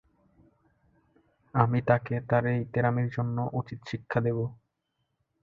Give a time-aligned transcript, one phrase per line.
[1.53, 4.45] আমি তাকে তার এই ত্যাড়ামির জন্য উচিৎ শিক্ষা দেবো!